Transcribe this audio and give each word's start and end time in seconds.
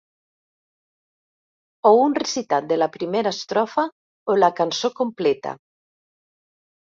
O 1.89 1.89
un 2.05 2.15
recitat 2.19 2.71
de 2.71 2.79
la 2.79 2.87
primera 2.95 3.33
estrofa 3.37 3.85
o 4.33 4.37
la 4.45 4.49
cançó 4.61 4.91
completa. 5.01 5.53